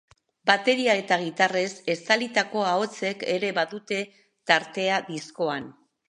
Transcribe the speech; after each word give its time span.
Bateria 0.49 0.93
eta 0.99 1.17
gitarrez 1.23 1.67
estalitako 1.93 2.63
ahotsek 2.69 3.25
ere 3.33 3.51
badute 3.57 3.99
tartea 4.53 4.97
diskoan. 5.11 5.69